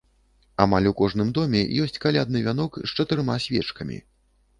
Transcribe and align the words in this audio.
Амаль 0.63 0.87
у 0.91 0.93
кожным 1.01 1.29
доме 1.37 1.61
ёсць 1.83 2.01
калядны 2.05 2.41
вянок 2.47 2.81
з 2.87 2.97
чатырма 3.01 3.37
свечкамі. 3.45 4.01